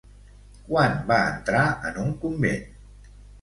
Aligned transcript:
Quan 0.69 0.95
va 1.11 1.17
entrar 1.33 1.67
en 1.91 2.01
un 2.05 2.11
convent? 2.25 2.67